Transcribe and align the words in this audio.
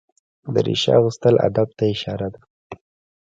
دریشي 0.53 0.91
اغوستل 0.99 1.35
ادب 1.47 1.69
ته 1.77 1.83
اشاره 1.93 2.27
ده. 2.33 2.39